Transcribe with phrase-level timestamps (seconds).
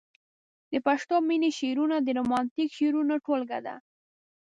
[0.71, 3.75] د پښتو مينې شعرونه د رومانتيک شعرونو ټولګه ده.